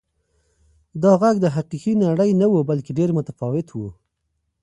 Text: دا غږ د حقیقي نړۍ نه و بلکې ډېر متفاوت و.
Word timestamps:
دا 1.03 1.11
غږ 1.21 1.35
د 1.41 1.45
حقیقي 1.55 1.93
نړۍ 2.05 2.31
نه 2.41 2.47
و 2.49 2.55
بلکې 2.69 2.91
ډېر 2.99 3.09
متفاوت 3.17 3.67
و. 3.73 3.77